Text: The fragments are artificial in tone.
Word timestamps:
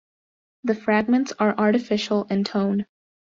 The 0.63 0.73
fragments 0.73 1.31
are 1.33 1.55
artificial 1.59 2.23
in 2.23 2.43
tone. 2.43 2.87